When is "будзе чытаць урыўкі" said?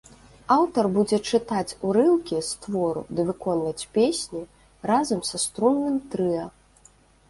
0.95-2.41